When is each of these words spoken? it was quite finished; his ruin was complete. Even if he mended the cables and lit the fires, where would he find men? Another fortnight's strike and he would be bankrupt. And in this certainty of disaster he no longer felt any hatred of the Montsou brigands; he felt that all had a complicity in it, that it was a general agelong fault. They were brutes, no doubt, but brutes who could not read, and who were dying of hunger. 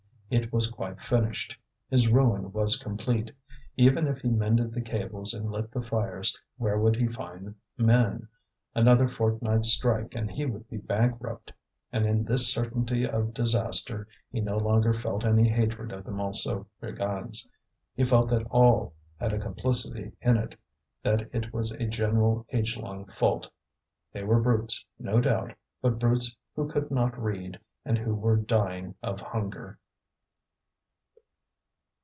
it 0.33 0.53
was 0.53 0.71
quite 0.71 1.01
finished; 1.01 1.57
his 1.89 2.07
ruin 2.07 2.53
was 2.53 2.77
complete. 2.77 3.29
Even 3.75 4.07
if 4.07 4.19
he 4.21 4.29
mended 4.29 4.71
the 4.71 4.79
cables 4.79 5.33
and 5.33 5.51
lit 5.51 5.69
the 5.73 5.81
fires, 5.81 6.39
where 6.55 6.79
would 6.79 6.95
he 6.95 7.05
find 7.05 7.53
men? 7.77 8.25
Another 8.73 9.09
fortnight's 9.09 9.67
strike 9.73 10.15
and 10.15 10.31
he 10.31 10.45
would 10.45 10.65
be 10.69 10.77
bankrupt. 10.77 11.51
And 11.91 12.05
in 12.05 12.23
this 12.23 12.47
certainty 12.47 13.05
of 13.05 13.33
disaster 13.33 14.07
he 14.31 14.39
no 14.39 14.55
longer 14.55 14.93
felt 14.93 15.25
any 15.25 15.49
hatred 15.49 15.91
of 15.91 16.05
the 16.05 16.11
Montsou 16.11 16.65
brigands; 16.79 17.45
he 17.93 18.05
felt 18.05 18.29
that 18.29 18.47
all 18.49 18.93
had 19.19 19.33
a 19.33 19.37
complicity 19.37 20.13
in 20.21 20.37
it, 20.37 20.55
that 21.03 21.29
it 21.35 21.51
was 21.51 21.71
a 21.71 21.87
general 21.87 22.45
agelong 22.53 23.03
fault. 23.07 23.51
They 24.13 24.23
were 24.23 24.39
brutes, 24.41 24.85
no 24.97 25.19
doubt, 25.19 25.53
but 25.81 25.99
brutes 25.99 26.33
who 26.55 26.69
could 26.69 26.89
not 26.89 27.21
read, 27.21 27.59
and 27.83 27.97
who 27.97 28.15
were 28.15 28.37
dying 28.37 28.95
of 29.03 29.19
hunger. 29.19 29.77